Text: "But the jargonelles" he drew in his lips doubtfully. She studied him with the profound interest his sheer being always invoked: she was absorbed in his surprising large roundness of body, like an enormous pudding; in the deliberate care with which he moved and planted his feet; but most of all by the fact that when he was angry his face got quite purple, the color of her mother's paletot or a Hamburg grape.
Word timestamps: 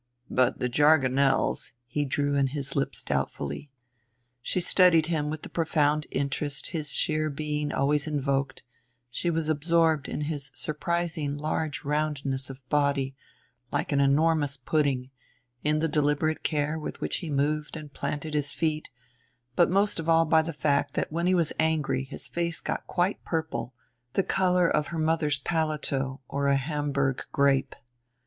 "But 0.31 0.57
the 0.57 0.67
jargonelles" 0.67 1.73
he 1.85 2.05
drew 2.05 2.33
in 2.33 2.47
his 2.47 2.75
lips 2.75 3.03
doubtfully. 3.03 3.69
She 4.41 4.59
studied 4.59 5.05
him 5.05 5.29
with 5.29 5.43
the 5.43 5.47
profound 5.49 6.07
interest 6.09 6.71
his 6.71 6.91
sheer 6.91 7.29
being 7.29 7.71
always 7.71 8.07
invoked: 8.07 8.63
she 9.11 9.29
was 9.29 9.47
absorbed 9.47 10.09
in 10.09 10.21
his 10.21 10.51
surprising 10.55 11.35
large 11.35 11.83
roundness 11.85 12.49
of 12.49 12.67
body, 12.67 13.15
like 13.71 13.91
an 13.91 13.99
enormous 13.99 14.57
pudding; 14.57 15.11
in 15.63 15.81
the 15.81 15.87
deliberate 15.87 16.41
care 16.41 16.79
with 16.79 16.99
which 16.99 17.17
he 17.17 17.29
moved 17.29 17.77
and 17.77 17.93
planted 17.93 18.33
his 18.33 18.53
feet; 18.55 18.89
but 19.55 19.69
most 19.69 19.99
of 19.99 20.09
all 20.09 20.25
by 20.25 20.41
the 20.41 20.51
fact 20.51 20.95
that 20.95 21.11
when 21.11 21.27
he 21.27 21.35
was 21.35 21.53
angry 21.59 22.05
his 22.05 22.27
face 22.27 22.59
got 22.59 22.87
quite 22.87 23.23
purple, 23.23 23.75
the 24.13 24.23
color 24.23 24.67
of 24.67 24.87
her 24.87 24.97
mother's 24.97 25.37
paletot 25.37 26.19
or 26.27 26.47
a 26.47 26.55
Hamburg 26.55 27.23
grape. 27.31 27.75